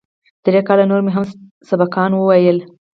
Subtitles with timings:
[0.45, 1.25] درې کاله نور مې هم
[1.69, 2.57] سبقان وويل.